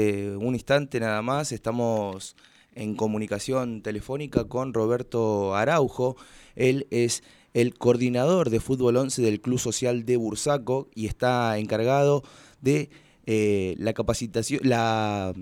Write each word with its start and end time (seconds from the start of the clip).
Eh, 0.00 0.34
un 0.34 0.54
instante 0.54 0.98
nada 0.98 1.20
más, 1.20 1.52
estamos 1.52 2.34
en 2.74 2.94
comunicación 2.94 3.82
telefónica 3.82 4.44
con 4.44 4.72
Roberto 4.72 5.54
Araujo. 5.54 6.16
Él 6.56 6.86
es 6.90 7.22
el 7.52 7.74
coordinador 7.74 8.48
de 8.48 8.60
fútbol 8.60 8.96
11 8.96 9.20
del 9.20 9.42
Club 9.42 9.58
Social 9.58 10.06
de 10.06 10.16
Bursaco 10.16 10.88
y 10.94 11.04
está 11.04 11.58
encargado 11.58 12.22
de 12.62 12.88
eh, 13.26 13.74
la 13.76 13.92
capacitación, 13.92 14.60
la 14.64 15.34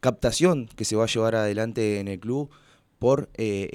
captación 0.00 0.68
que 0.76 0.84
se 0.84 0.94
va 0.94 1.04
a 1.04 1.06
llevar 1.06 1.34
adelante 1.34 1.98
en 1.98 2.08
el 2.08 2.20
club 2.20 2.50
por 2.98 3.30
eh, 3.38 3.70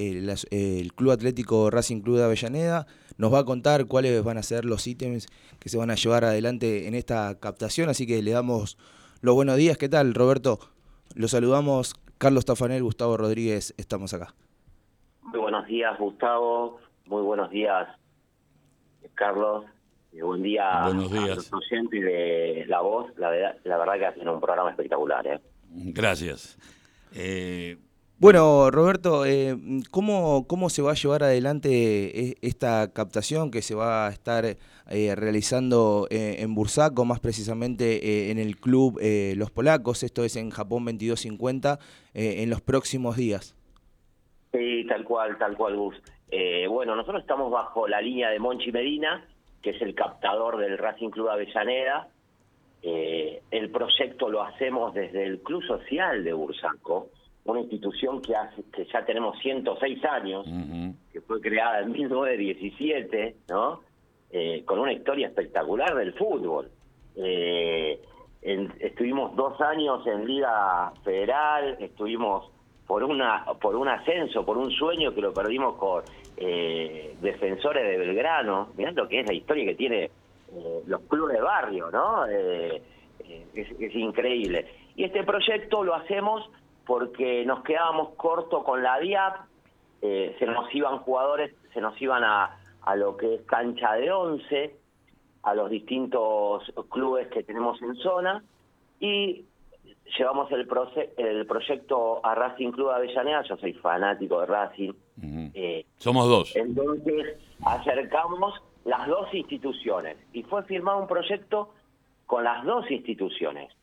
el, 0.52 0.94
Club 0.94 1.10
Atlético 1.10 1.72
Racing 1.72 2.02
Club 2.02 2.18
de 2.18 2.26
Avellaneda. 2.26 2.86
Nos 3.18 3.34
va 3.34 3.40
a 3.40 3.46
contar 3.46 3.88
cuáles 3.88 4.24
van 4.24 4.38
a 4.38 4.44
ser 4.44 4.64
los 4.64 4.86
ítems 4.86 5.26
que 5.58 5.70
se 5.70 5.78
van 5.78 5.90
a 5.90 5.96
llevar 5.96 6.24
adelante 6.24 6.88
en 6.88 6.94
esta 6.94 7.40
captación, 7.40 7.90
así 7.90 8.06
que 8.06 8.22
le 8.22 8.30
damos 8.30 8.78
los 9.24 9.36
buenos 9.36 9.56
días. 9.56 9.78
¿Qué 9.78 9.88
tal, 9.88 10.14
Roberto? 10.14 10.60
Los 11.16 11.32
saludamos. 11.32 11.96
Carlos 12.18 12.44
Tafanel, 12.44 12.84
Gustavo 12.84 13.16
Rodríguez, 13.16 13.74
estamos 13.78 14.14
acá. 14.14 14.36
Muy 15.22 15.40
buenos 15.40 15.66
días, 15.66 15.98
Gustavo. 15.98 16.80
Muy 17.06 17.22
buenos 17.22 17.50
días, 17.50 17.88
Carlos. 19.14 19.64
buen 20.12 20.44
día 20.44 20.84
buenos 20.88 21.10
días. 21.10 21.30
a 21.30 21.36
los 21.36 21.54
oyentes 21.54 22.04
de 22.04 22.66
La 22.68 22.82
Voz. 22.82 23.18
La 23.18 23.30
verdad, 23.30 23.56
la 23.64 23.78
verdad 23.78 23.94
que 23.94 24.06
hacen 24.08 24.28
un 24.28 24.42
programa 24.42 24.72
espectacular. 24.72 25.26
¿eh? 25.26 25.40
Gracias. 25.70 26.58
Eh, 27.14 27.78
bueno, 28.24 28.72
Roberto, 28.72 29.26
eh, 29.26 29.54
¿cómo, 29.92 30.48
¿cómo 30.48 30.70
se 30.70 30.82
va 30.82 30.92
a 30.92 30.96
llevar 30.96 31.24
adelante 31.24 31.70
eh, 31.70 32.36
esta 32.42 32.94
captación 32.94 33.52
que 33.52 33.62
se 33.62 33.76
va 33.76 34.08
a 34.08 34.12
estar 34.12 34.46
eh, 34.46 35.14
realizando 35.14 36.08
en 36.10 36.56
Bursaco, 36.56 37.04
más 37.04 37.20
precisamente 37.20 38.32
en 38.32 38.40
el 38.40 38.56
club 38.56 38.98
Los 39.36 39.52
Polacos? 39.52 40.04
Esto 40.04 40.24
es 40.24 40.38
en 40.38 40.52
Japón 40.52 40.86
2250, 40.86 41.80
en 42.14 42.50
los 42.50 42.62
próximos 42.62 43.18
días. 43.18 43.58
Sí, 44.54 44.86
tal 44.88 45.04
cual, 45.04 45.38
tal 45.38 45.58
cual, 45.58 45.76
Gus. 45.76 45.96
bueno, 46.70 46.96
nosotros 46.96 47.24
estamos 47.24 47.52
bajo 47.52 47.90
la 47.90 48.00
línea 48.00 48.30
de 48.30 48.40
Monchi 48.40 48.72
Medina, 48.72 49.28
que 49.62 49.72
es 49.72 49.82
el 49.82 49.96
captador 49.96 50.60
del 50.60 50.78
Racing 50.78 51.10
Club 51.10 51.28
Avellaneda. 51.28 52.08
el 52.82 53.70
proyecto 53.70 54.30
lo 54.30 54.44
hacemos 54.44 54.94
desde 54.94 55.26
el 55.26 55.42
Club 55.42 55.62
Social 55.64 56.24
de 56.24 56.32
Bursaco 56.32 57.10
una 57.46 57.60
institución 57.60 58.22
que, 58.22 58.36
hace, 58.36 58.64
que 58.72 58.86
ya 58.86 59.04
tenemos 59.06 59.38
106 59.40 60.06
años, 60.06 60.48
que 61.12 61.22
fue 61.22 61.42
creada 61.42 61.82
en 61.82 61.92
1917, 61.92 63.36
¿no? 63.50 63.82
Eh, 64.32 64.64
con 64.66 64.80
una 64.80 64.94
historia 64.94 65.28
espectacular 65.28 65.94
del 65.96 66.14
fútbol. 66.14 66.72
Eh, 67.16 68.00
estuvimos 68.42 69.36
dos 69.36 69.60
años 69.62 70.06
en 70.08 70.26
Liga 70.26 70.92
Federal, 71.04 71.78
estuvimos 71.80 72.50
por 72.88 73.04
una 73.04 73.46
por 73.62 73.76
un 73.76 73.88
ascenso, 73.88 74.46
por 74.46 74.58
un 74.58 74.72
sueño 74.72 75.14
que 75.14 75.22
lo 75.22 75.34
perdimos 75.34 75.76
con 75.76 76.04
eh, 76.38 77.16
defensores 77.22 77.84
de 77.84 77.98
Belgrano. 77.98 78.70
Mirá 78.76 78.92
lo 78.92 79.08
que 79.08 79.20
es 79.20 79.28
la 79.28 79.34
historia 79.34 79.66
que 79.66 79.76
tiene 79.76 80.10
los 80.88 81.02
clubes 81.02 81.38
de 81.38 81.42
barrio, 81.42 81.92
¿no? 81.92 82.26
Es, 82.26 82.82
es 83.54 83.96
increíble. 83.96 84.66
Y 84.96 85.04
este 85.04 85.24
proyecto 85.24 85.84
lo 85.84 85.96
hacemos 85.96 86.50
porque 86.86 87.46
nos 87.46 87.64
quedábamos 87.64 88.16
cortos 88.16 88.64
con 88.64 88.84
la 88.84 89.00
DIAP, 89.00 89.36
eh, 90.02 90.36
se 90.38 90.46
nos 90.46 90.74
iban 90.76 91.00
jugadores, 91.00 91.54
se 91.74 91.82
nos 91.82 92.00
iban 92.02 92.24
a, 92.24 92.60
a 92.82 92.96
lo 92.96 93.16
que 93.16 93.36
es 93.36 93.42
cancha 93.44 93.94
de 93.94 94.12
once, 94.12 94.76
a 95.44 95.54
los 95.56 95.70
distintos 95.70 96.72
clubes 96.90 97.28
que 97.28 97.44
tenemos 97.44 97.82
en 97.82 97.96
zona, 97.96 98.44
y 99.00 99.46
llevamos 100.18 100.52
el, 100.52 100.68
el 101.18 101.46
proyecto 101.46 102.26
a 102.26 102.36
Racing 102.36 102.72
Club 102.72 102.90
de 102.90 102.96
Avellaneda, 102.96 103.44
yo 103.44 103.58
soy 103.58 103.74
fanático 103.74 104.40
de 104.42 104.46
Racing. 104.46 104.94
Eh, 105.54 105.86
Somos 105.98 106.28
dos. 106.28 106.56
Entonces 106.56 107.38
acercamos 107.66 108.62
las 108.86 109.08
dos 109.08 109.34
instituciones 109.34 110.18
y 110.34 110.44
fue 110.44 110.64
firmado 110.64 111.00
un 111.00 111.08
proyecto 111.08 111.74
con 112.26 112.44
las 112.44 112.64
dos 112.66 112.90
instituciones 112.92 113.74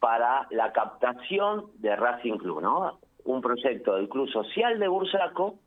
para 0.00 0.46
la 0.50 0.72
captación 0.72 1.66
de 1.78 1.96
Racing 1.96 2.38
Club, 2.38 2.60
¿no? 2.60 2.98
Un 3.24 3.40
proyecto 3.40 3.96
del 3.96 4.08
Club 4.08 4.28
Social 4.28 4.78
de 4.78 4.88
Bursaco 4.88 5.58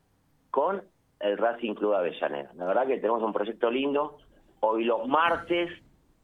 con 0.50 0.82
el 1.20 1.36
Racing 1.36 1.74
Club 1.74 1.94
Avellaneda. 1.94 2.52
La 2.54 2.66
verdad 2.66 2.86
que 2.86 2.98
tenemos 2.98 3.22
un 3.22 3.32
proyecto 3.32 3.70
lindo. 3.70 4.18
Hoy 4.60 4.84
los 4.84 5.06
martes 5.08 5.70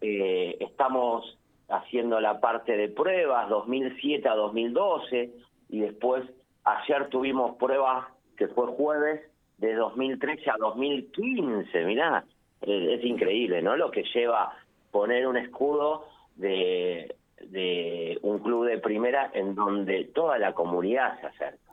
eh, 0.00 0.56
estamos 0.60 1.38
haciendo 1.68 2.20
la 2.20 2.40
parte 2.40 2.76
de 2.76 2.88
pruebas 2.88 3.48
2007 3.48 4.28
a 4.28 4.34
2012 4.34 5.30
y 5.70 5.80
después 5.80 6.24
ayer 6.64 7.08
tuvimos 7.08 7.56
pruebas 7.56 8.06
que 8.36 8.48
fue 8.48 8.66
jueves 8.68 9.22
de 9.58 9.74
2013 9.74 10.50
a 10.50 10.56
2015, 10.58 11.84
mirá, 11.84 12.24
es 12.60 13.04
increíble, 13.04 13.62
¿no? 13.62 13.76
Lo 13.76 13.90
que 13.90 14.04
lleva 14.14 14.52
poner 14.90 15.26
un 15.26 15.36
escudo 15.36 16.06
de 16.36 17.14
de 17.50 18.18
un 18.22 18.38
club 18.38 18.66
de 18.66 18.78
primera 18.78 19.30
en 19.34 19.54
donde 19.54 20.04
toda 20.14 20.38
la 20.38 20.54
comunidad 20.54 21.20
se 21.20 21.26
acerca. 21.26 21.64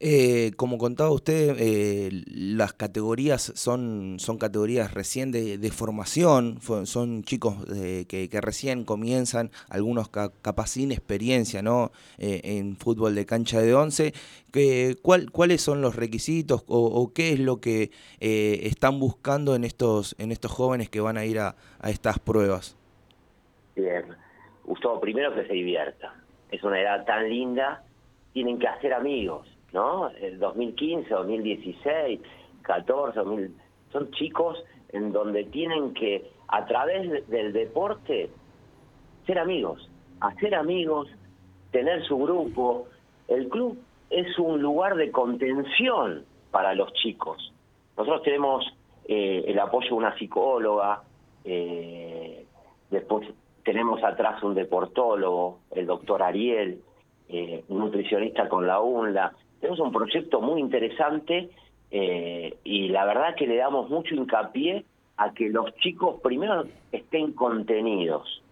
Eh, 0.00 0.52
como 0.56 0.78
contaba 0.78 1.10
usted, 1.10 1.56
eh, 1.58 2.10
las 2.28 2.72
categorías 2.72 3.52
son, 3.56 4.18
son 4.20 4.38
categorías 4.38 4.94
recién 4.94 5.32
de, 5.32 5.70
formación, 5.72 6.60
son 6.84 7.24
chicos 7.24 7.56
eh, 7.74 8.04
que, 8.06 8.28
recién 8.40 8.84
comienzan, 8.84 9.50
algunos 9.68 10.08
capaz 10.08 10.68
sin 10.68 10.92
experiencia 10.92 11.62
¿no? 11.62 11.90
en 12.18 12.76
fútbol 12.76 13.16
de 13.16 13.26
cancha 13.26 13.60
de 13.60 13.74
once. 13.74 14.12
Que, 14.52 14.96
¿cuál, 15.02 15.32
¿Cuáles 15.32 15.62
son 15.62 15.80
los 15.82 15.96
requisitos 15.96 16.62
o, 16.68 17.12
qué 17.12 17.32
es 17.32 17.40
lo 17.40 17.60
que 17.60 17.90
están 18.20 19.00
buscando 19.00 19.56
en 19.56 19.64
estos, 19.64 20.14
en 20.18 20.30
estos 20.30 20.52
jóvenes 20.52 20.88
que 20.90 21.00
van 21.00 21.16
a 21.16 21.24
ir 21.24 21.40
a, 21.40 21.56
a 21.80 21.90
estas 21.90 22.20
pruebas? 22.20 22.76
Bien. 23.74 24.27
Gustavo, 24.68 25.00
primero 25.00 25.34
que 25.34 25.46
se 25.46 25.52
divierta. 25.54 26.14
Es 26.50 26.62
una 26.62 26.80
edad 26.80 27.04
tan 27.06 27.28
linda, 27.28 27.82
tienen 28.34 28.58
que 28.58 28.68
hacer 28.68 28.92
amigos, 28.92 29.48
¿no? 29.72 30.10
El 30.10 30.38
2015, 30.38 31.08
2016, 31.08 32.20
14, 32.62 33.18
2000, 33.18 33.56
son 33.90 34.10
chicos 34.12 34.62
en 34.90 35.12
donde 35.12 35.44
tienen 35.44 35.94
que, 35.94 36.30
a 36.48 36.66
través 36.66 37.26
del 37.28 37.52
deporte, 37.54 38.30
ser 39.26 39.38
amigos, 39.38 39.88
hacer 40.20 40.54
amigos, 40.54 41.08
tener 41.70 42.04
su 42.04 42.18
grupo. 42.18 42.88
El 43.26 43.48
club 43.48 43.78
es 44.10 44.38
un 44.38 44.60
lugar 44.60 44.96
de 44.96 45.10
contención 45.10 46.24
para 46.50 46.74
los 46.74 46.92
chicos. 46.92 47.54
Nosotros 47.96 48.22
tenemos 48.22 48.66
eh, 49.06 49.44
el 49.46 49.58
apoyo 49.58 49.88
de 49.88 49.94
una 49.94 50.18
psicóloga, 50.18 51.02
eh, 51.44 52.44
después 52.90 53.28
tenemos 53.68 54.02
atrás 54.02 54.42
un 54.42 54.54
deportólogo, 54.54 55.58
el 55.72 55.84
doctor 55.84 56.22
Ariel, 56.22 56.80
eh, 57.28 57.64
un 57.68 57.80
nutricionista 57.80 58.48
con 58.48 58.66
la 58.66 58.80
UNLA. 58.80 59.34
Tenemos 59.60 59.78
un 59.80 59.92
proyecto 59.92 60.40
muy 60.40 60.58
interesante 60.58 61.50
eh, 61.90 62.56
y 62.64 62.88
la 62.88 63.04
verdad 63.04 63.34
que 63.36 63.46
le 63.46 63.56
damos 63.56 63.90
mucho 63.90 64.14
hincapié 64.14 64.86
a 65.18 65.34
que 65.34 65.50
los 65.50 65.74
chicos 65.82 66.18
primero 66.22 66.64
estén 66.92 67.32
contenidos. 67.32 68.42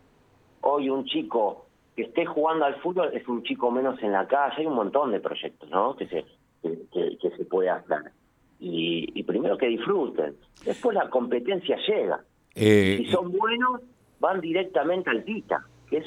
Hoy 0.60 0.90
un 0.90 1.06
chico 1.06 1.64
que 1.96 2.02
esté 2.02 2.26
jugando 2.26 2.66
al 2.66 2.74
fútbol 2.82 3.08
es 3.14 3.26
un 3.26 3.42
chico 3.42 3.70
menos 3.70 3.98
en 4.02 4.12
la 4.12 4.26
calle, 4.26 4.56
hay 4.58 4.66
un 4.66 4.74
montón 4.74 5.12
de 5.12 5.20
proyectos 5.20 5.70
¿no? 5.70 5.96
que, 5.96 6.08
se, 6.08 6.26
que, 6.62 7.30
se 7.34 7.44
puede 7.46 7.70
hacer. 7.70 8.12
Y, 8.60 9.22
primero 9.22 9.56
que 9.56 9.68
disfruten, 9.68 10.36
después 10.62 10.94
la 10.94 11.08
competencia 11.08 11.78
llega. 11.88 12.20
Eh, 12.54 12.98
si 12.98 13.06
son 13.10 13.32
buenos, 13.32 13.80
van 14.20 14.40
directamente 14.40 15.10
al 15.10 15.24
Tita, 15.24 15.66
que 15.88 15.98
es, 15.98 16.06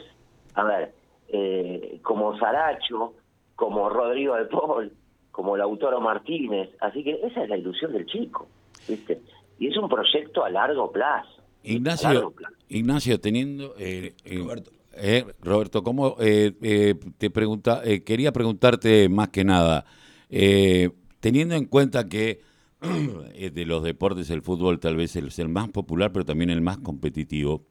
a 0.55 0.63
ver, 0.63 0.93
eh, 1.27 1.99
como 2.01 2.37
Saracho, 2.37 3.13
como 3.55 3.89
Rodrigo 3.89 4.35
de 4.35 4.45
Paul, 4.45 4.91
como 5.31 5.55
Lautaro 5.57 6.01
Martínez. 6.01 6.69
Así 6.79 7.03
que 7.03 7.19
esa 7.23 7.43
es 7.43 7.49
la 7.49 7.57
ilusión 7.57 7.93
del 7.93 8.05
chico, 8.05 8.47
¿viste? 8.87 9.21
Y 9.59 9.67
es 9.67 9.77
un 9.77 9.89
proyecto 9.89 10.43
a 10.43 10.49
largo 10.49 10.91
plazo. 10.91 11.41
Ignacio, 11.63 12.33
Ignacio 12.69 13.19
teniendo... 13.19 13.75
Eh, 13.77 14.15
eh, 14.23 14.39
Roberto. 14.39 14.71
Eh, 15.01 15.25
Roberto, 15.41 15.83
¿cómo 15.83 16.15
te 16.17 17.29
pregunta, 17.29 17.81
quería 18.05 18.33
preguntarte 18.33 19.07
más 19.07 19.29
que 19.29 19.45
nada, 19.45 19.85
teniendo 21.19 21.55
en 21.55 21.65
cuenta 21.65 22.09
que 22.09 22.41
de 22.81 23.65
los 23.65 23.83
deportes 23.83 24.29
el 24.29 24.41
fútbol 24.41 24.79
tal 24.79 24.97
vez 24.97 25.15
es 25.15 25.39
el 25.39 25.47
más 25.47 25.69
popular, 25.69 26.11
pero 26.11 26.25
también 26.25 26.49
el 26.49 26.61
más 26.61 26.79
competitivo, 26.79 27.63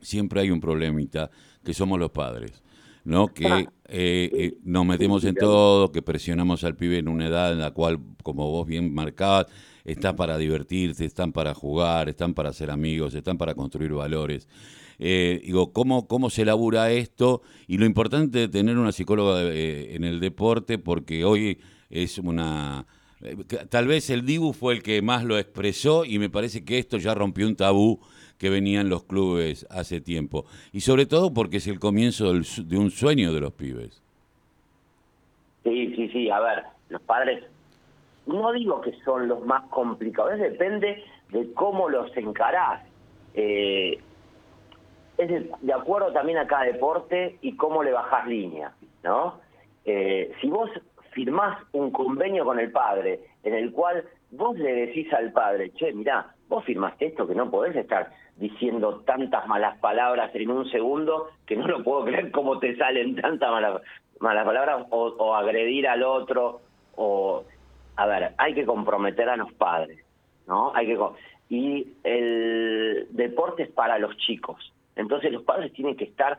siempre 0.00 0.40
hay 0.40 0.50
un 0.50 0.60
problemita, 0.60 1.30
que 1.64 1.74
somos 1.74 1.98
los 1.98 2.10
padres. 2.10 2.62
¿no? 3.04 3.28
que 3.28 3.46
eh, 3.88 4.30
eh, 4.32 4.58
nos 4.62 4.86
metemos 4.86 5.24
en 5.24 5.34
todo, 5.34 5.90
que 5.90 6.02
presionamos 6.02 6.64
al 6.64 6.76
pibe 6.76 6.98
en 6.98 7.08
una 7.08 7.26
edad 7.26 7.52
en 7.52 7.60
la 7.60 7.70
cual, 7.70 7.98
como 8.22 8.50
vos 8.50 8.66
bien 8.66 8.92
marcabas, 8.92 9.46
están 9.84 10.16
para 10.16 10.36
divertirse, 10.38 11.04
están 11.04 11.32
para 11.32 11.54
jugar, 11.54 12.08
están 12.08 12.34
para 12.34 12.52
ser 12.52 12.70
amigos, 12.70 13.14
están 13.14 13.38
para 13.38 13.54
construir 13.54 13.92
valores. 13.92 14.48
Eh, 14.98 15.40
digo, 15.44 15.72
¿cómo, 15.72 16.06
¿cómo 16.06 16.28
se 16.28 16.42
elabora 16.42 16.92
esto? 16.92 17.40
Y 17.66 17.78
lo 17.78 17.86
importante 17.86 18.38
de 18.38 18.48
tener 18.48 18.76
una 18.76 18.92
psicóloga 18.92 19.42
en 19.50 20.04
el 20.04 20.20
deporte, 20.20 20.78
porque 20.78 21.24
hoy 21.24 21.58
es 21.88 22.18
una... 22.18 22.86
Tal 23.68 23.86
vez 23.86 24.08
el 24.08 24.24
Dibu 24.24 24.54
fue 24.54 24.74
el 24.74 24.82
que 24.82 25.02
más 25.02 25.24
lo 25.24 25.38
expresó 25.38 26.06
y 26.06 26.18
me 26.18 26.30
parece 26.30 26.64
que 26.64 26.78
esto 26.78 26.96
ya 26.96 27.14
rompió 27.14 27.46
un 27.46 27.54
tabú 27.54 28.00
que 28.40 28.48
venía 28.48 28.80
en 28.80 28.88
los 28.88 29.04
clubes 29.04 29.66
hace 29.70 30.00
tiempo. 30.00 30.46
Y 30.72 30.80
sobre 30.80 31.04
todo 31.04 31.32
porque 31.32 31.58
es 31.58 31.66
el 31.68 31.78
comienzo 31.78 32.32
de 32.32 32.78
un 32.78 32.90
sueño 32.90 33.34
de 33.34 33.40
los 33.40 33.52
pibes. 33.52 34.02
Sí, 35.62 35.94
sí, 35.94 36.08
sí. 36.08 36.30
A 36.30 36.40
ver, 36.40 36.64
los 36.88 37.02
padres, 37.02 37.44
no 38.26 38.50
digo 38.52 38.80
que 38.80 38.92
son 39.04 39.28
los 39.28 39.44
más 39.44 39.64
complicados, 39.68 40.38
depende 40.38 41.04
de 41.28 41.52
cómo 41.52 41.90
los 41.90 42.16
encarás. 42.16 42.82
Eh, 43.34 44.00
es 45.18 45.28
de, 45.60 45.72
acuerdo 45.74 46.10
también 46.12 46.38
a 46.38 46.46
cada 46.46 46.64
deporte 46.64 47.36
y 47.42 47.54
cómo 47.56 47.82
le 47.82 47.92
bajás 47.92 48.26
línea, 48.26 48.72
¿no? 49.04 49.38
Eh, 49.84 50.32
si 50.40 50.48
vos 50.48 50.70
firmás 51.10 51.62
un 51.72 51.90
convenio 51.90 52.46
con 52.46 52.58
el 52.58 52.72
padre 52.72 53.20
en 53.42 53.52
el 53.52 53.70
cual 53.70 54.02
vos 54.30 54.58
le 54.58 54.86
decís 54.86 55.12
al 55.12 55.30
padre, 55.30 55.72
che, 55.74 55.92
mirá, 55.92 56.34
vos 56.50 56.64
firmaste 56.64 57.06
esto 57.06 57.26
que 57.28 57.34
no 57.34 57.48
podés 57.48 57.76
estar 57.76 58.10
diciendo 58.36 59.02
tantas 59.06 59.46
malas 59.46 59.78
palabras 59.78 60.34
en 60.34 60.50
un 60.50 60.68
segundo 60.68 61.28
que 61.46 61.56
no 61.56 61.66
lo 61.68 61.84
puedo 61.84 62.04
creer 62.04 62.32
cómo 62.32 62.58
te 62.58 62.76
salen 62.76 63.14
tantas 63.14 63.50
malas, 63.50 63.80
malas 64.18 64.44
palabras 64.44 64.86
o, 64.90 65.34
agredir 65.34 65.86
al 65.86 66.02
otro 66.02 66.60
o 66.96 67.44
a 67.96 68.06
ver 68.06 68.32
hay 68.36 68.52
que 68.54 68.66
comprometer 68.66 69.28
a 69.28 69.36
los 69.36 69.52
padres 69.52 70.04
no 70.48 70.74
hay 70.74 70.86
que 70.88 70.98
y 71.48 71.86
el 72.02 73.06
deporte 73.10 73.62
es 73.62 73.70
para 73.70 73.98
los 73.98 74.16
chicos 74.16 74.72
entonces 74.96 75.32
los 75.32 75.44
padres 75.44 75.72
tienen 75.72 75.96
que 75.96 76.04
estar 76.04 76.36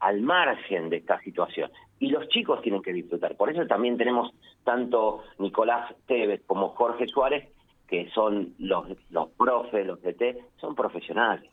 al 0.00 0.20
margen 0.20 0.90
de 0.90 0.98
esta 0.98 1.18
situación 1.20 1.70
y 1.98 2.08
los 2.08 2.28
chicos 2.28 2.60
tienen 2.60 2.82
que 2.82 2.92
disfrutar. 2.92 3.36
Por 3.36 3.50
eso 3.50 3.66
también 3.66 3.96
tenemos 3.96 4.30
tanto 4.62 5.22
Nicolás 5.38 5.94
Tevez 6.06 6.42
como 6.46 6.70
Jorge 6.70 7.06
Suárez 7.06 7.48
que 7.94 8.10
son 8.10 8.54
los, 8.58 8.88
los 9.10 9.28
profes, 9.30 9.86
los 9.86 10.02
DT, 10.02 10.36
son 10.56 10.74
profesionales. 10.74 11.48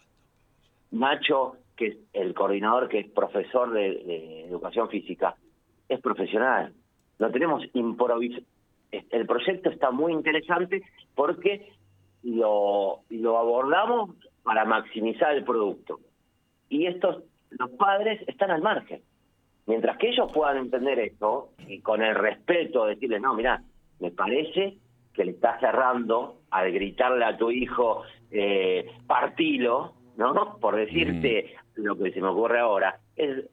Nacho, 0.90 1.58
que 1.76 1.88
es 1.88 1.98
el 2.14 2.34
coordinador, 2.34 2.90
que 2.90 3.02
es 3.02 3.12
profesor 3.12 3.72
de, 3.72 4.46
educación 4.46 4.90
física, 4.90 5.36
es 5.88 6.00
profesional. 6.00 6.74
No 7.20 7.30
tenemos 7.30 7.64
improviso. 7.74 8.42
El 8.92 9.28
proyecto 9.28 9.70
está 9.70 9.92
muy 9.92 10.14
interesante 10.14 10.82
porque 11.14 11.74
lo, 12.24 13.02
lo 13.10 13.38
abordamos 13.38 14.16
para 14.42 14.66
maximizar 14.66 15.36
el 15.36 15.44
producto. 15.44 16.00
Y 16.70 16.88
estos, 16.88 17.24
los 17.52 17.70
padres 17.72 18.28
están 18.28 18.50
al 18.50 18.64
margen. 18.64 19.04
Mientras 19.68 19.96
que 20.00 20.10
ellos 20.10 20.32
puedan 20.34 20.58
entender 20.58 20.98
esto 20.98 21.52
y 21.68 21.82
con 21.82 22.02
el 22.02 22.16
respeto 22.16 22.88
decirles, 22.88 23.22
no, 23.22 23.36
mira, 23.36 23.62
me 24.00 24.10
parece 24.10 24.80
que 25.14 25.26
le 25.26 25.32
estás 25.32 25.60
cerrando 25.60 26.42
al 26.52 26.72
gritarle 26.72 27.26
a 27.26 27.38
tu 27.38 27.52
hijo 27.52 28.04
eh, 28.30 28.86
partilo, 29.08 29.94
¿no? 30.18 30.58
Por 30.60 30.76
decirte 30.76 31.56
mm. 31.78 31.82
lo 31.84 31.98
que 31.98 32.12
se 32.12 32.22
me 32.22 32.28
ocurre 32.28 32.60
ahora, 32.60 33.00
es 33.16 33.46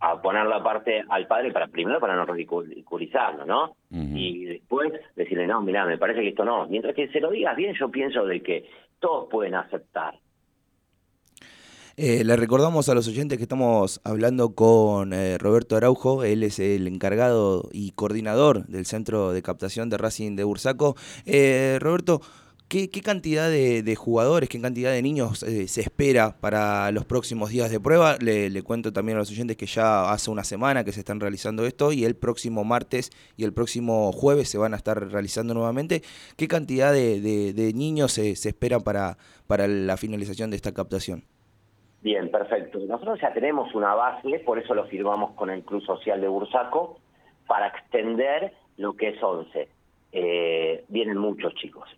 a 0.00 0.20
poner 0.20 0.46
la 0.46 0.62
parte 0.62 1.04
al 1.08 1.28
padre 1.28 1.52
para 1.52 1.68
primero 1.68 2.00
para 2.00 2.16
no 2.16 2.24
ridiculizarlo, 2.24 3.46
¿no? 3.46 3.76
Y 3.90 4.46
después 4.46 4.92
decirle, 5.14 5.46
no, 5.46 5.60
mira, 5.62 5.84
me 5.86 5.96
parece 5.96 6.22
que 6.22 6.30
esto 6.30 6.44
no. 6.44 6.66
Mientras 6.66 6.94
que 6.94 7.06
se 7.08 7.20
lo 7.20 7.30
digas 7.30 7.54
bien, 7.54 7.74
yo 7.74 7.88
pienso 7.88 8.26
de 8.26 8.42
que 8.42 8.64
todos 8.98 9.28
pueden 9.30 9.54
aceptar. 9.54 10.14
Eh, 11.96 12.24
le 12.24 12.36
recordamos 12.36 12.88
a 12.88 12.94
los 12.94 13.06
oyentes 13.06 13.36
que 13.36 13.44
estamos 13.44 14.00
hablando 14.02 14.54
con 14.54 15.12
eh, 15.12 15.36
Roberto 15.36 15.76
Araujo, 15.76 16.24
él 16.24 16.42
es 16.42 16.58
el 16.58 16.88
encargado 16.88 17.68
y 17.70 17.90
coordinador 17.90 18.66
del 18.66 18.86
Centro 18.86 19.32
de 19.32 19.42
Captación 19.42 19.90
de 19.90 19.98
Racing 19.98 20.34
de 20.34 20.44
Bursaco. 20.44 20.96
Eh, 21.26 21.76
Roberto, 21.82 22.22
¿qué, 22.68 22.88
cantidad 22.88 23.50
de, 23.50 23.94
jugadores, 23.94 24.48
qué 24.48 24.58
cantidad 24.58 24.90
de 24.90 25.02
niños 25.02 25.40
se 25.40 25.80
espera 25.82 26.40
para 26.40 26.90
los 26.92 27.04
próximos 27.04 27.50
días 27.50 27.70
de 27.70 27.78
prueba? 27.78 28.16
Le, 28.20 28.62
cuento 28.62 28.90
también 28.94 29.16
a 29.16 29.20
los 29.20 29.30
oyentes 29.30 29.58
que 29.58 29.66
ya 29.66 30.10
hace 30.10 30.30
una 30.30 30.44
semana 30.44 30.84
que 30.84 30.92
se 30.92 31.00
están 31.00 31.20
realizando 31.20 31.66
esto 31.66 31.92
y 31.92 32.06
el 32.06 32.16
próximo 32.16 32.64
martes 32.64 33.10
y 33.36 33.44
el 33.44 33.52
próximo 33.52 34.12
jueves 34.12 34.48
se 34.48 34.56
van 34.56 34.72
a 34.72 34.78
estar 34.78 35.10
realizando 35.10 35.52
nuevamente. 35.52 36.02
¿Qué 36.36 36.48
cantidad 36.48 36.90
de, 36.94 37.72
niños 37.74 38.12
se, 38.12 38.34
se 38.36 38.48
espera 38.48 38.80
para, 38.80 39.18
para 39.46 39.68
la 39.68 39.98
finalización 39.98 40.48
de 40.48 40.56
esta 40.56 40.72
captación? 40.72 41.24
Bien, 42.02 42.30
perfecto. 42.30 42.80
Nosotros 42.80 43.20
ya 43.20 43.32
tenemos 43.32 43.72
una 43.74 43.94
base, 43.94 44.40
por 44.40 44.58
eso 44.58 44.74
lo 44.74 44.86
firmamos 44.86 45.32
con 45.32 45.50
el 45.50 45.62
Club 45.62 45.82
Social 45.84 46.20
de 46.20 46.26
Bursaco, 46.26 46.98
para 47.46 47.68
extender 47.68 48.52
lo 48.76 48.94
que 48.94 49.10
es 49.10 49.22
11. 49.22 49.68
Eh, 50.10 50.84
vienen 50.88 51.16
muchos 51.16 51.54
chicos. 51.54 51.88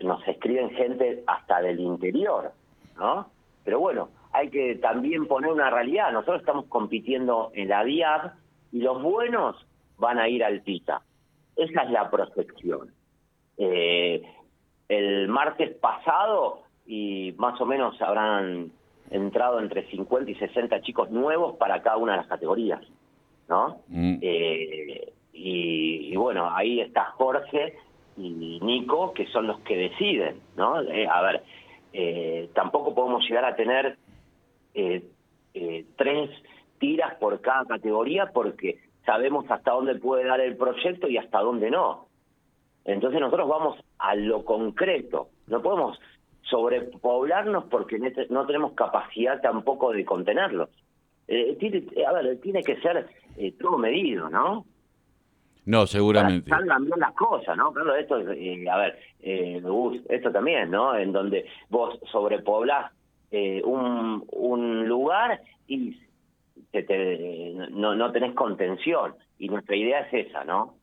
Nos 0.00 0.26
escriben 0.28 0.70
gente 0.70 1.24
hasta 1.26 1.62
del 1.62 1.80
interior, 1.80 2.52
¿no? 2.96 3.28
Pero 3.64 3.80
bueno, 3.80 4.10
hay 4.32 4.50
que 4.50 4.74
también 4.76 5.26
poner 5.26 5.50
una 5.50 5.70
realidad. 5.70 6.12
Nosotros 6.12 6.40
estamos 6.40 6.66
compitiendo 6.66 7.50
en 7.54 7.68
la 7.68 7.82
DIAB 7.84 8.32
y 8.72 8.80
los 8.80 9.02
buenos 9.02 9.56
van 9.96 10.18
a 10.18 10.28
ir 10.28 10.44
al 10.44 10.60
PITA. 10.60 11.00
Esa 11.56 11.82
es 11.82 11.90
la 11.90 12.10
prospección. 12.10 12.92
Eh, 13.56 14.22
el 14.88 15.28
martes 15.28 15.74
pasado, 15.76 16.62
y 16.86 17.34
más 17.38 17.58
o 17.60 17.66
menos 17.66 18.00
habrán 18.02 18.72
entrado 19.10 19.60
entre 19.60 19.88
50 19.90 20.30
y 20.30 20.34
60 20.34 20.80
chicos 20.82 21.10
nuevos 21.10 21.56
para 21.56 21.82
cada 21.82 21.96
una 21.96 22.12
de 22.12 22.18
las 22.18 22.26
categorías, 22.26 22.80
¿no? 23.48 23.80
Mm. 23.88 24.18
Eh, 24.20 25.12
y, 25.32 26.16
bueno, 26.16 26.48
ahí 26.54 26.80
está 26.80 27.06
Jorge 27.16 27.76
y 28.16 28.60
Nico, 28.62 29.12
que 29.12 29.26
son 29.26 29.46
los 29.46 29.60
que 29.60 29.76
deciden, 29.76 30.40
¿no? 30.56 30.80
Eh, 30.80 31.06
a 31.10 31.20
ver, 31.22 31.42
eh, 31.92 32.48
tampoco 32.54 32.94
podemos 32.94 33.28
llegar 33.28 33.44
a 33.44 33.56
tener 33.56 33.98
tres 35.96 36.30
tiras 36.78 37.14
por 37.14 37.40
cada 37.40 37.64
categoría 37.64 38.30
porque 38.32 38.78
sabemos 39.06 39.44
hasta 39.48 39.72
dónde 39.72 39.94
puede 39.96 40.24
dar 40.24 40.40
el 40.40 40.56
proyecto 40.56 41.08
y 41.08 41.16
hasta 41.16 41.40
dónde 41.40 41.70
no. 41.70 42.06
Entonces 42.84 43.20
nosotros 43.20 43.48
vamos 43.48 43.78
a 43.98 44.14
lo 44.14 44.44
concreto, 44.44 45.28
no 45.46 45.62
podemos 45.62 45.98
sobrepoblarnos 46.48 47.64
porque 47.64 47.98
no 48.30 48.46
tenemos 48.46 48.72
capacidad 48.72 49.40
tampoco 49.40 49.92
de 49.92 50.04
contenerlos. 50.04 50.68
Eh, 51.26 51.56
tiene, 51.58 51.84
a 52.06 52.12
ver, 52.12 52.40
tiene 52.40 52.62
que 52.62 52.76
ser 52.80 53.06
eh, 53.36 53.52
todo 53.58 53.78
medido, 53.78 54.28
¿no? 54.28 54.66
No, 55.66 55.86
seguramente. 55.86 56.50
salgan 56.50 56.84
bien 56.84 57.00
las 57.00 57.14
cosas, 57.14 57.56
¿no? 57.56 57.72
Claro, 57.72 57.94
esto, 57.94 58.18
eh, 58.18 58.68
a 58.68 58.76
ver, 58.76 58.98
eh, 59.20 59.62
esto 60.10 60.30
también, 60.30 60.70
¿no? 60.70 60.94
En 60.94 61.12
donde 61.12 61.46
vos 61.70 61.98
sobrepoblás 62.12 62.92
eh, 63.30 63.62
un, 63.64 64.24
un 64.32 64.86
lugar 64.86 65.40
y 65.66 65.98
te, 66.70 67.54
no, 67.70 67.94
no 67.94 68.12
tenés 68.12 68.34
contención. 68.34 69.14
Y 69.38 69.48
nuestra 69.48 69.74
idea 69.74 70.00
es 70.00 70.28
esa, 70.28 70.44
¿no? 70.44 70.74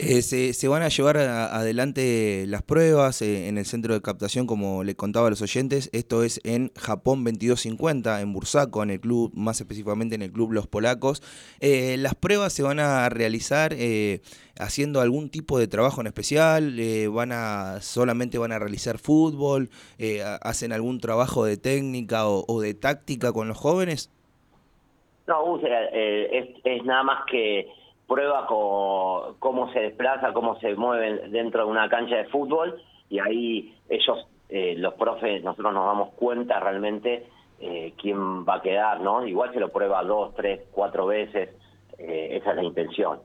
Eh, 0.00 0.22
se, 0.22 0.68
van 0.68 0.82
a 0.82 0.88
llevar 0.90 1.16
adelante 1.16 2.44
las 2.46 2.62
pruebas 2.62 3.20
eh, 3.20 3.48
en 3.48 3.58
el 3.58 3.64
centro 3.64 3.94
de 3.94 4.00
captación, 4.00 4.46
como 4.46 4.84
le 4.84 4.94
contaba 4.94 5.26
a 5.26 5.30
los 5.30 5.42
oyentes. 5.42 5.90
Esto 5.92 6.22
es 6.22 6.40
en 6.44 6.70
Japón 6.76 7.24
2250, 7.24 8.20
en 8.20 8.32
Bursaco, 8.32 8.84
en 8.84 8.90
el 8.90 9.00
club, 9.00 9.32
más 9.34 9.60
específicamente 9.60 10.14
en 10.14 10.22
el 10.22 10.30
club 10.30 10.52
Los 10.52 10.68
Polacos. 10.68 11.20
Eh, 11.58 11.96
las 11.98 12.14
pruebas 12.14 12.52
se 12.52 12.62
van 12.62 12.78
a 12.78 13.08
realizar 13.08 13.74
haciendo 14.60 15.00
algún 15.00 15.30
tipo 15.30 15.58
de 15.58 15.66
trabajo 15.66 16.00
en 16.00 16.06
especial. 16.06 16.76
van 17.12 17.32
a 17.32 17.80
solamente 17.80 18.38
van 18.38 18.52
a 18.52 18.60
realizar 18.60 18.98
fútbol. 18.98 19.68
hacen 20.42 20.70
algún 20.72 21.00
trabajo 21.00 21.44
de 21.44 21.56
técnica 21.56 22.28
o, 22.28 22.60
de 22.60 22.74
táctica 22.74 23.32
con 23.32 23.48
los 23.48 23.56
jóvenes. 23.56 24.12
No, 25.26 25.58
es 25.60 26.84
nada 26.84 27.02
más 27.02 27.24
que 27.28 27.66
prueba 28.08 28.46
cómo 28.46 29.72
se 29.72 29.80
desplaza, 29.80 30.32
cómo 30.32 30.58
se 30.58 30.74
mueve 30.74 31.28
dentro 31.28 31.66
de 31.66 31.70
una 31.70 31.88
cancha 31.88 32.16
de 32.16 32.24
fútbol 32.24 32.82
y 33.10 33.18
ahí 33.20 33.76
ellos, 33.88 34.26
eh, 34.48 34.74
los 34.76 34.94
profes, 34.94 35.44
nosotros 35.44 35.74
nos 35.74 35.86
damos 35.86 36.14
cuenta 36.14 36.58
realmente 36.58 37.26
eh, 37.60 37.92
quién 38.00 38.46
va 38.46 38.56
a 38.56 38.62
quedar, 38.62 39.00
¿no? 39.00 39.26
Igual 39.26 39.52
se 39.52 39.60
lo 39.60 39.68
prueba 39.70 40.02
dos, 40.02 40.34
tres, 40.34 40.62
cuatro 40.72 41.06
veces, 41.06 41.50
eh, 41.98 42.38
esa 42.40 42.50
es 42.50 42.56
la 42.56 42.64
intención. 42.64 43.20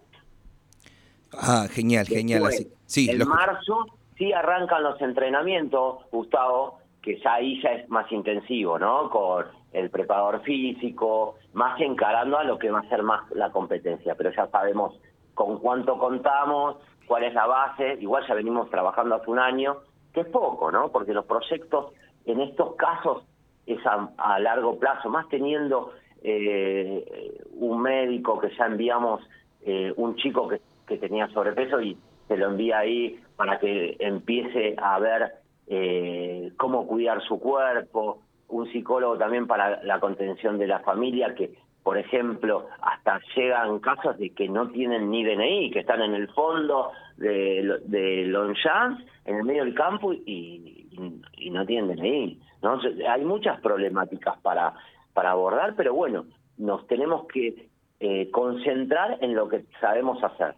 Ah, 1.32 1.66
genial, 1.72 2.06
genial. 2.06 2.44
Sí, 2.86 3.10
en 3.10 3.28
marzo 3.28 3.86
sí 4.18 4.34
arrancan 4.34 4.84
los 4.84 5.02
entrenamientos, 5.02 6.00
Gustavo, 6.12 6.80
que 7.02 7.20
ya 7.22 7.36
ahí 7.36 7.62
ya 7.62 7.70
es 7.70 7.90
más 7.90 8.12
intensivo, 8.12 8.78
¿no? 8.78 9.10
Con 9.10 9.46
el 9.74 9.90
preparador 9.90 10.42
físico, 10.42 11.36
más 11.54 11.80
encarando 11.82 12.38
a 12.38 12.44
lo 12.44 12.58
que 12.58 12.72
va 12.72 12.80
a 12.80 12.90
ser 12.90 13.04
más 13.04 13.30
la 13.32 13.52
competencia, 13.52 14.16
pero 14.16 14.32
ya 14.32 14.48
sabemos 14.48 15.00
con 15.34 15.60
cuánto 15.60 15.98
contamos, 15.98 16.78
cuál 17.08 17.24
es 17.24 17.34
la 17.34 17.48
base, 17.48 17.98
igual 18.00 18.24
ya 18.28 18.36
venimos 18.36 18.70
trabajando 18.70 19.16
hace 19.16 19.30
un 19.30 19.40
año, 19.40 19.78
que 20.14 20.22
es 20.22 20.28
poco, 20.28 20.72
¿no? 20.72 20.90
Porque 20.90 21.14
los 21.14 21.26
proyectos 21.26 21.94
en 22.26 22.40
estos 22.42 22.76
casos 22.76 23.24
es 23.66 23.80
a, 23.86 24.40
largo 24.40 24.78
plazo, 24.78 25.10
más 25.10 25.28
teniendo 25.30 25.92
eh, 26.22 27.42
un 27.56 27.82
médico 27.82 28.40
que 28.40 28.56
ya 28.56 28.68
enviamos, 28.68 29.22
eh, 29.62 29.92
un 29.98 30.16
chico 30.18 30.48
que, 30.48 30.62
que 30.86 30.98
tenía 30.98 31.28
sobrepeso 31.30 31.82
y 31.82 31.98
se 32.28 32.38
lo 32.38 32.48
envía 32.48 32.80
ahí 32.80 33.20
para 33.36 33.60
que 33.60 33.96
empiece 34.00 34.76
a 34.78 35.00
ver 35.00 35.34
eh, 35.68 36.52
cómo 36.58 36.88
cuidar 36.88 37.22
su 37.24 37.40
cuerpo, 37.40 38.22
un 38.54 38.72
psicólogo 38.72 39.18
también 39.18 39.48
para 39.48 39.84
la 39.84 40.00
contención 40.00 40.58
de 40.58 40.68
la 40.68 40.80
familia, 40.80 41.34
que 41.36 41.54
por 41.82 41.98
ejemplo 41.98 42.68
hasta 42.82 43.20
llegan 43.36 43.80
casos 43.80 44.18
de 44.18 44.30
que 44.30 44.48
no 44.48 44.70
tienen 44.70 45.10
ni 45.10 45.24
DNI, 45.24 45.72
que 45.72 45.80
están 45.80 46.02
en 46.02 46.14
el 46.14 46.30
fondo 46.30 46.92
de, 47.18 47.80
de 47.86 48.26
Longchamp, 48.26 49.02
en 49.26 49.36
el 49.38 49.44
medio 49.44 49.66
del 49.66 49.74
campo 49.74 50.14
y, 50.14 50.88
y, 51.38 51.50
no 51.50 51.66
tienen 51.66 51.96
DNI. 51.96 52.40
¿no? 52.62 52.80
Hay 53.10 53.26
muchas 53.26 53.60
problemáticas 53.60 54.40
para, 54.42 54.74
para 55.14 55.32
abordar, 55.32 55.74
pero 55.76 55.94
bueno, 55.94 56.26
nos 56.58 56.88
tenemos 56.88 57.26
que 57.28 57.68
eh, 58.00 58.30
concentrar 58.32 59.18
en 59.22 59.36
lo 59.36 59.48
que 59.50 59.66
sabemos 59.82 60.24
hacer. 60.24 60.56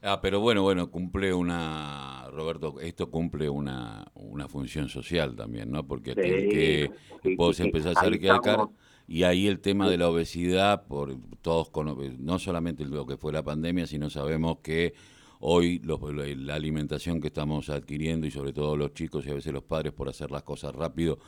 Ah, 0.00 0.20
pero 0.20 0.40
bueno, 0.40 0.62
bueno, 0.62 0.90
cumple 0.90 1.34
una, 1.34 2.28
Roberto, 2.30 2.78
esto 2.80 3.10
cumple 3.10 3.48
una, 3.48 4.06
una 4.14 4.48
función 4.48 4.88
social 4.88 5.34
también, 5.34 5.72
¿no? 5.72 5.86
Porque 5.86 6.14
que 6.14 6.90
vos 7.36 7.58
empezás 7.58 7.96
a 7.96 8.00
acercar 8.00 8.68
y 9.08 9.22
ahí 9.22 9.46
el 9.46 9.60
tema 9.60 9.88
de 9.88 9.96
la 9.96 10.08
obesidad, 10.08 10.86
por 10.86 11.16
todos 11.40 11.70
no 12.18 12.38
solamente 12.38 12.84
lo 12.84 13.06
que 13.06 13.16
fue 13.16 13.32
la 13.32 13.42
pandemia, 13.42 13.86
sino 13.86 14.10
sabemos 14.10 14.58
que 14.62 14.92
hoy 15.40 15.80
la 15.80 16.54
alimentación 16.54 17.20
que 17.20 17.28
estamos 17.28 17.70
adquiriendo 17.70 18.26
y 18.26 18.30
sobre 18.30 18.52
todo 18.52 18.76
los 18.76 18.92
chicos 18.92 19.26
y 19.26 19.30
a 19.30 19.34
veces 19.34 19.52
los 19.52 19.62
padres 19.62 19.94
por 19.94 20.10
hacer 20.10 20.30
las 20.30 20.42
cosas 20.42 20.74
rápido 20.74 21.18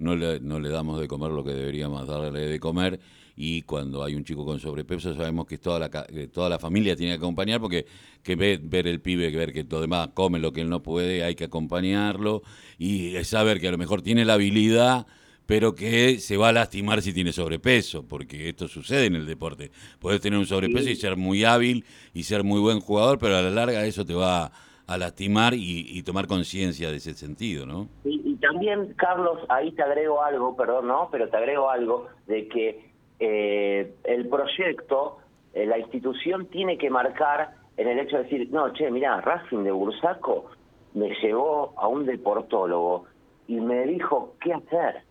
no 0.00 0.16
le, 0.16 0.40
no 0.40 0.58
le 0.58 0.68
damos 0.70 1.00
de 1.00 1.06
comer 1.06 1.30
lo 1.30 1.44
que 1.44 1.52
deberíamos 1.52 2.06
darle 2.06 2.40
de 2.40 2.58
comer. 2.58 2.98
Y 3.36 3.62
cuando 3.62 4.02
hay 4.02 4.16
un 4.16 4.24
chico 4.24 4.44
con 4.44 4.58
sobrepeso 4.58 5.14
sabemos 5.14 5.46
que 5.46 5.56
toda 5.56 5.78
la, 5.78 5.88
toda 6.32 6.48
la 6.48 6.58
familia 6.58 6.96
tiene 6.96 7.12
que 7.12 7.18
acompañar 7.18 7.60
porque 7.60 7.86
que 8.22 8.36
ver, 8.36 8.60
ver 8.60 8.86
el 8.86 9.00
pibe, 9.00 9.30
ver 9.30 9.52
que 9.52 9.64
todo 9.64 9.80
demás 9.80 10.10
come 10.12 10.38
lo 10.38 10.52
que 10.52 10.60
él 10.60 10.68
no 10.68 10.82
puede, 10.82 11.22
hay 11.24 11.34
que 11.34 11.44
acompañarlo. 11.44 12.42
Y 12.78 13.12
saber 13.24 13.60
que 13.60 13.68
a 13.68 13.70
lo 13.70 13.78
mejor 13.78 14.02
tiene 14.02 14.24
la 14.24 14.34
habilidad 14.34 15.06
pero 15.46 15.74
que 15.74 16.20
se 16.20 16.36
va 16.36 16.50
a 16.50 16.52
lastimar 16.52 17.02
si 17.02 17.12
tiene 17.12 17.32
sobrepeso, 17.32 18.06
porque 18.06 18.50
esto 18.50 18.68
sucede 18.68 19.06
en 19.06 19.16
el 19.16 19.26
deporte. 19.26 19.72
Puedes 19.98 20.20
tener 20.20 20.38
un 20.38 20.46
sobrepeso 20.46 20.88
y 20.88 20.94
ser 20.94 21.16
muy 21.16 21.42
hábil 21.42 21.84
y 22.14 22.22
ser 22.22 22.44
muy 22.44 22.60
buen 22.60 22.78
jugador, 22.78 23.18
pero 23.18 23.36
a 23.36 23.42
la 23.42 23.50
larga 23.50 23.84
eso 23.84 24.04
te 24.04 24.14
va 24.14 24.52
a 24.90 24.98
lastimar 24.98 25.54
y, 25.54 26.02
tomar 26.02 26.26
conciencia 26.26 26.90
de 26.90 26.96
ese 26.96 27.14
sentido, 27.14 27.64
¿no? 27.64 27.86
Y, 28.04 28.34
también, 28.36 28.94
Carlos, 28.94 29.38
ahí 29.48 29.70
te 29.70 29.82
agrego 29.82 30.20
algo, 30.22 30.56
perdón, 30.56 30.88
¿no? 30.88 31.08
Pero 31.12 31.28
te 31.28 31.36
agrego 31.36 31.70
algo 31.70 32.08
de 32.26 32.48
que 32.48 32.90
eh, 33.20 33.94
el 34.02 34.28
proyecto, 34.28 35.18
eh, 35.54 35.64
la 35.64 35.78
institución 35.78 36.46
tiene 36.46 36.76
que 36.76 36.90
marcar 36.90 37.54
en 37.76 37.86
el 37.86 38.00
hecho 38.00 38.16
de 38.16 38.24
decir, 38.24 38.48
no, 38.50 38.72
che, 38.72 38.90
mira, 38.90 39.20
Racing 39.20 39.62
de 39.62 39.70
Bursaco 39.70 40.50
me 40.94 41.14
llevó 41.22 41.72
a 41.76 41.86
un 41.86 42.04
deportólogo 42.04 43.06
y 43.46 43.60
me 43.60 43.86
dijo 43.86 44.34
qué 44.40 44.54
hacer 44.54 45.02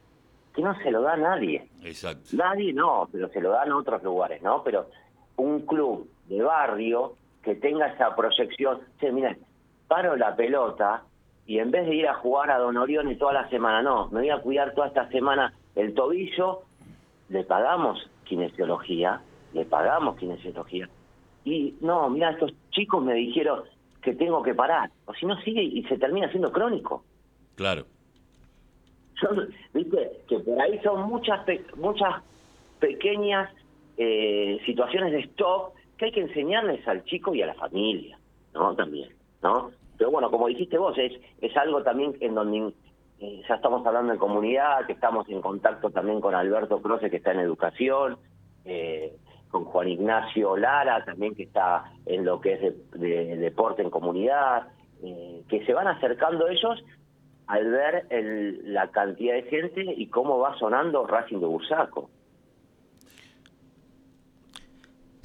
que 0.53 0.61
no 0.61 0.77
se 0.79 0.91
lo 0.91 1.03
da 1.03 1.13
a 1.13 1.17
nadie. 1.17 1.69
Exacto. 1.83 2.31
Nadie 2.33 2.73
no, 2.73 3.07
pero 3.09 3.29
se 3.29 3.39
lo 3.39 3.51
dan 3.51 3.71
a 3.71 3.77
otros 3.77 4.03
lugares, 4.03 4.41
¿no? 4.41 4.61
Pero 4.61 4.89
un 5.37 5.61
club 5.61 6.09
de 6.27 6.41
barrio 6.41 7.13
que 7.43 7.55
tenga 7.55 7.87
esa 7.87 8.13
proyección, 8.13 8.81
che, 8.99 9.09
mira, 9.11 9.37
paro 9.89 10.15
la 10.15 10.37
pelota 10.37 11.03
y 11.45 11.59
en 11.59 11.71
vez 11.71 11.85
de 11.85 11.95
ir 11.95 12.07
a 12.07 12.13
jugar 12.13 12.49
a 12.49 12.59
Don 12.59 12.77
Orión 12.77 13.11
y 13.11 13.17
toda 13.17 13.33
la 13.33 13.49
semana, 13.49 13.81
no, 13.81 14.07
me 14.11 14.21
voy 14.21 14.29
a 14.29 14.39
cuidar 14.39 14.73
toda 14.73 14.87
esta 14.87 15.09
semana 15.09 15.53
el 15.75 15.93
tobillo, 15.93 16.61
le 17.27 17.43
pagamos 17.43 18.09
kinesiología, 18.23 19.21
le 19.51 19.65
pagamos 19.65 20.17
kinesiología. 20.17 20.87
Y 21.43 21.75
no, 21.81 22.09
mira, 22.09 22.31
estos 22.31 22.53
chicos 22.69 23.03
me 23.03 23.15
dijeron 23.15 23.63
que 24.01 24.13
tengo 24.13 24.41
que 24.41 24.53
parar, 24.53 24.89
o 25.05 25.13
si 25.13 25.25
no 25.25 25.35
sigue 25.41 25.61
y 25.61 25.83
se 25.83 25.97
termina 25.97 26.29
siendo 26.29 26.53
crónico. 26.53 27.03
Claro 27.55 27.83
viste, 29.73 30.11
que 30.27 30.39
por 30.39 30.61
ahí 30.61 30.79
son 30.83 31.09
muchas 31.09 31.45
muchas 31.75 32.23
pequeñas 32.79 33.49
eh, 33.97 34.59
situaciones 34.65 35.11
de 35.11 35.19
stop 35.19 35.73
que 35.97 36.05
hay 36.05 36.11
que 36.11 36.21
enseñarles 36.21 36.87
al 36.87 37.03
chico 37.03 37.35
y 37.35 37.41
a 37.41 37.47
la 37.47 37.55
familia, 37.55 38.17
¿no? 38.53 38.73
También, 38.75 39.09
¿no? 39.43 39.71
Pero 39.99 40.11
bueno, 40.11 40.31
como 40.31 40.47
dijiste 40.47 40.77
vos, 40.77 40.97
es, 40.97 41.11
es 41.41 41.55
algo 41.57 41.83
también 41.83 42.15
en 42.21 42.33
donde 42.33 42.73
eh, 43.19 43.41
ya 43.47 43.55
estamos 43.55 43.85
hablando 43.85 44.13
en 44.13 44.17
comunidad, 44.17 44.85
que 44.87 44.93
estamos 44.93 45.27
en 45.27 45.41
contacto 45.41 45.89
también 45.91 46.21
con 46.21 46.33
Alberto 46.33 46.81
Croce, 46.81 47.09
que 47.09 47.17
está 47.17 47.33
en 47.33 47.41
educación, 47.41 48.17
eh, 48.63 49.17
con 49.49 49.65
Juan 49.65 49.89
Ignacio 49.89 50.55
Lara, 50.55 51.03
también 51.03 51.35
que 51.35 51.43
está 51.43 51.83
en 52.05 52.23
lo 52.23 52.39
que 52.39 52.53
es 52.53 52.91
de, 52.93 53.35
deporte 53.35 53.81
en 53.81 53.89
comunidad, 53.89 54.69
que 55.01 55.65
se 55.65 55.73
van 55.73 55.87
acercando 55.87 56.47
ellos 56.47 56.81
al 57.47 57.69
ver 57.69 58.05
el, 58.09 58.73
la 58.73 58.91
cantidad 58.91 59.33
de 59.33 59.43
gente 59.43 59.83
y 59.97 60.07
cómo 60.07 60.39
va 60.39 60.57
sonando 60.57 61.05
Racing 61.05 61.39
de 61.39 61.45
Bursaco. 61.45 62.09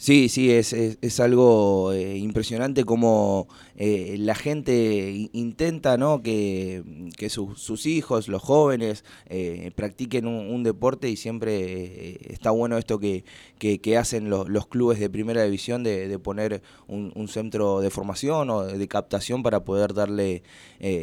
Sí, 0.05 0.29
sí, 0.29 0.53
es, 0.53 0.75
es, 0.75 1.19
algo 1.19 1.91
eh, 1.95 2.19
impresionante 2.19 2.85
como 2.85 3.49
eh, 3.75 4.17
la 4.19 4.35
gente 4.35 5.31
intenta 5.33 5.97
¿no? 5.97 6.21
que, 6.21 6.83
sus 7.31 7.87
hijos, 7.87 8.29
los 8.29 8.43
jóvenes, 8.43 9.03
eh, 9.31 9.71
practiquen 9.75 10.27
un, 10.27 10.63
deporte 10.63 11.09
y 11.09 11.17
siempre 11.17 12.19
está 12.31 12.51
bueno 12.51 12.77
esto 12.77 12.99
que, 12.99 13.25
que, 13.59 13.97
hacen 13.97 14.29
los 14.29 14.67
clubes 14.67 15.01
de 15.01 15.09
primera 15.09 15.43
división 15.43 15.83
de, 15.83 16.19
poner 16.19 16.61
un, 16.87 17.29
centro 17.29 17.81
de 17.81 17.89
formación 17.89 18.51
o 18.51 18.65
de 18.65 18.89
captación 18.89 19.43
para 19.43 19.65
poder 19.65 19.95
darle 19.95 20.43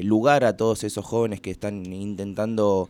lugar 0.04 0.44
a 0.44 0.56
todos 0.56 0.84
esos 0.84 1.04
jóvenes 1.04 1.42
que 1.42 1.50
están 1.50 1.92
intentando 1.92 2.88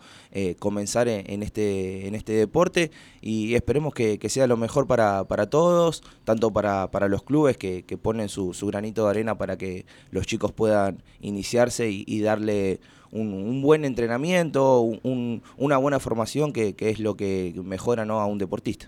comenzar 0.60 1.08
en, 1.08 1.41
este, 1.41 2.08
en 2.08 2.15
este 2.15 2.34
deporte 2.34 2.91
y 3.22 3.53
esperemos 3.56 3.94
que, 3.94 4.20
sea 4.27 4.48
lo 4.48 4.58
mejor 4.58 4.88
para, 4.88 5.24
para 5.25 5.50
todos 5.50 6.00
tanto 6.24 6.51
para, 6.51 6.89
para 6.91 7.08
los 7.08 7.24
clubes 7.24 7.58
que, 7.58 7.84
ponen 8.01 8.29
su, 8.29 8.53
granito 8.67 9.05
de 9.05 9.10
arena 9.10 9.38
para 9.38 9.58
que 9.58 9.86
los 10.12 10.25
chicos 10.25 10.51
puedan 10.51 11.03
iniciarse 11.20 11.89
y, 11.89 12.22
darle 12.22 12.79
un, 13.12 13.62
buen 13.62 13.86
entrenamiento, 13.86 14.81
una 14.81 15.77
buena 15.77 16.00
formación 16.00 16.53
que, 16.53 16.75
es 16.77 17.00
lo 17.00 17.15
que 17.15 17.53
mejora 17.63 18.05
¿no? 18.05 18.20
a 18.20 18.25
un 18.25 18.38
deportista. 18.38 18.88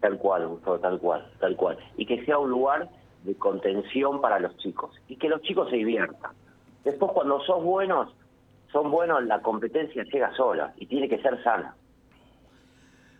Tal 0.00 0.18
cual, 0.18 0.58
tal 0.82 0.98
cual, 0.98 1.26
tal 1.40 1.56
cual. 1.56 1.78
Y 1.96 2.06
que 2.06 2.24
sea 2.24 2.38
un 2.38 2.50
lugar 2.50 2.90
de 3.24 3.34
contención 3.36 4.20
para 4.20 4.38
los 4.38 4.56
chicos 4.58 4.90
y 5.08 5.16
que 5.16 5.28
los 5.28 5.40
chicos 5.42 5.70
se 5.70 5.76
diviertan. 5.76 6.32
Después 6.84 7.12
cuando 7.12 7.40
sos 7.40 7.64
buenos, 7.64 8.14
son 8.70 8.90
buenos, 8.90 9.24
la 9.24 9.40
competencia 9.40 10.04
llega 10.04 10.34
sola 10.34 10.74
y 10.76 10.86
tiene 10.86 11.08
que 11.08 11.22
ser 11.22 11.42
sana. 11.42 11.74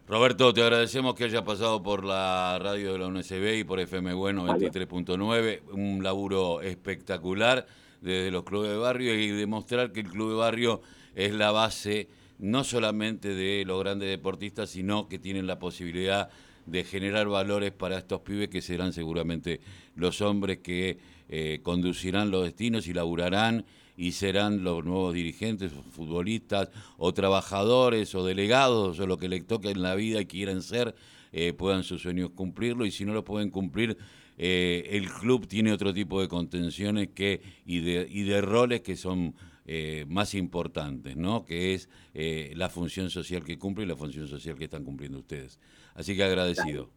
Roberto, 0.06 0.52
te 0.52 0.60
agradecemos 0.60 1.14
que 1.14 1.24
haya 1.24 1.44
pasado 1.44 1.82
por 1.82 2.04
la 2.04 2.58
radio 2.60 2.92
de 2.92 2.98
la 2.98 3.06
UNSB 3.06 3.60
y 3.60 3.64
por 3.64 3.80
FM 3.80 4.12
Bueno 4.12 4.46
23.9, 4.46 5.62
un 5.72 6.02
laburo 6.02 6.60
espectacular 6.60 7.66
desde 8.02 8.30
los 8.30 8.44
clubes 8.44 8.70
de 8.70 8.76
barrio 8.76 9.14
y 9.18 9.28
demostrar 9.30 9.92
que 9.92 10.00
el 10.00 10.10
club 10.10 10.32
de 10.32 10.36
barrio 10.36 10.82
es 11.14 11.32
la 11.32 11.52
base 11.52 12.10
no 12.38 12.64
solamente 12.64 13.30
de 13.30 13.64
los 13.64 13.80
grandes 13.80 14.10
deportistas, 14.10 14.68
sino 14.68 15.08
que 15.08 15.18
tienen 15.18 15.46
la 15.46 15.58
posibilidad 15.58 16.28
de 16.66 16.84
generar 16.84 17.26
valores 17.26 17.72
para 17.72 17.96
estos 17.96 18.20
pibes 18.20 18.48
que 18.48 18.60
serán 18.60 18.92
seguramente 18.92 19.62
los 19.96 20.20
hombres 20.20 20.58
que 20.58 20.98
eh, 21.28 21.60
conducirán 21.62 22.30
los 22.30 22.44
destinos 22.44 22.86
y 22.86 22.92
laburarán 22.92 23.64
y 23.96 24.12
serán 24.12 24.64
los 24.64 24.84
nuevos 24.84 25.14
dirigentes, 25.14 25.72
futbolistas 25.92 26.70
o 26.98 27.12
trabajadores 27.14 28.14
o 28.14 28.24
delegados 28.24 28.98
o 28.98 29.06
lo 29.06 29.18
que 29.18 29.28
les 29.28 29.46
toque 29.46 29.70
en 29.70 29.82
la 29.82 29.94
vida 29.94 30.20
y 30.20 30.26
quieran 30.26 30.62
ser, 30.62 30.94
eh, 31.32 31.52
puedan 31.52 31.84
sus 31.84 32.02
sueños 32.02 32.30
cumplirlo 32.34 32.86
y 32.86 32.90
si 32.90 33.04
no 33.04 33.14
lo 33.14 33.24
pueden 33.24 33.50
cumplir, 33.50 33.96
eh, 34.36 34.88
el 34.90 35.08
club 35.10 35.46
tiene 35.46 35.72
otro 35.72 35.94
tipo 35.94 36.20
de 36.20 36.28
contenciones 36.28 37.08
que 37.14 37.40
y 37.64 37.80
de, 37.80 38.06
y 38.10 38.22
de 38.24 38.40
roles 38.40 38.80
que 38.80 38.96
son 38.96 39.34
eh, 39.66 40.04
más 40.08 40.34
importantes, 40.34 41.16
¿no? 41.16 41.44
que 41.44 41.74
es 41.74 41.88
la 42.12 42.68
función 42.68 43.10
social 43.10 43.44
que 43.44 43.58
cumple 43.58 43.84
y 43.84 43.88
la 43.88 43.96
función 43.96 44.28
social 44.28 44.56
que 44.56 44.64
están 44.64 44.84
cumpliendo 44.84 45.18
ustedes. 45.18 45.58
Así 45.94 46.16
que 46.16 46.24
agradecido. 46.24 46.90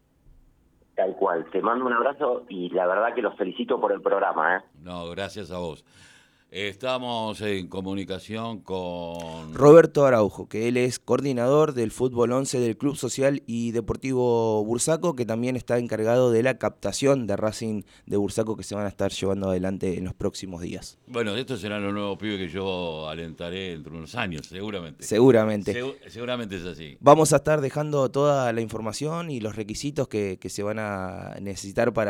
Tal 0.98 1.14
cual, 1.14 1.46
te 1.52 1.62
mando 1.62 1.86
un 1.86 1.92
abrazo 1.92 2.42
y 2.48 2.70
la 2.70 2.84
verdad 2.84 3.14
que 3.14 3.22
los 3.22 3.36
felicito 3.36 3.80
por 3.80 3.92
el 3.92 4.02
programa. 4.02 4.56
¿eh? 4.56 4.60
No, 4.82 5.08
gracias 5.10 5.52
a 5.52 5.58
vos. 5.58 5.84
Estamos 6.50 7.42
en 7.42 7.68
comunicación 7.68 8.60
con 8.60 9.52
Roberto 9.52 10.06
Araujo, 10.06 10.48
que 10.48 10.66
él 10.66 10.78
es 10.78 10.98
coordinador 10.98 11.74
del 11.74 11.90
fútbol 11.90 12.32
11 12.32 12.58
del 12.58 12.78
Club 12.78 12.96
Social 12.96 13.42
y 13.46 13.72
Deportivo 13.72 14.64
Bursaco, 14.64 15.14
que 15.14 15.26
también 15.26 15.56
está 15.56 15.76
encargado 15.76 16.30
de 16.30 16.42
la 16.42 16.56
captación 16.56 17.26
de 17.26 17.36
Racing 17.36 17.82
de 18.06 18.16
Bursaco 18.16 18.56
que 18.56 18.62
se 18.62 18.74
van 18.74 18.86
a 18.86 18.88
estar 18.88 19.12
llevando 19.12 19.50
adelante 19.50 19.98
en 19.98 20.06
los 20.06 20.14
próximos 20.14 20.62
días. 20.62 20.98
Bueno, 21.06 21.36
estos 21.36 21.60
serán 21.60 21.84
los 21.84 21.92
nuevos 21.92 22.16
pibes 22.16 22.38
que 22.38 22.48
yo 22.48 23.06
alentaré 23.10 23.74
entre 23.74 23.92
unos 23.92 24.14
años, 24.14 24.46
seguramente. 24.46 25.04
Seguramente. 25.04 25.78
seguramente 26.06 26.56
es 26.56 26.64
así. 26.64 26.96
Vamos 27.00 27.34
a 27.34 27.36
estar 27.36 27.60
dejando 27.60 28.10
toda 28.10 28.50
la 28.54 28.62
información 28.62 29.30
y 29.30 29.40
los 29.40 29.54
requisitos 29.54 30.08
que, 30.08 30.38
que 30.40 30.48
se 30.48 30.62
van 30.62 30.78
a 30.78 31.36
necesitar 31.42 31.92
para 31.92 32.06